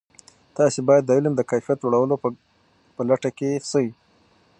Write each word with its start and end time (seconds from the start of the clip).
تاسې 0.57 0.79
باید 0.87 1.03
د 1.05 1.11
علم 1.17 1.33
د 1.37 1.41
کیفیت 1.51 1.79
لوړولو 1.81 2.15
په 2.95 3.01
لټه 3.09 3.29
کې 3.37 3.49
سئ. 3.71 3.87